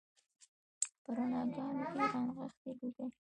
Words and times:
په 1.01 1.09
رڼاګانو 1.17 1.85
کې 1.95 2.05
رانغښي 2.11 2.71
لوګي 2.77 3.05